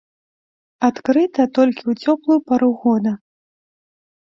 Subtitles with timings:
[0.87, 3.11] Адкрыта толькі ў цёплую пару года.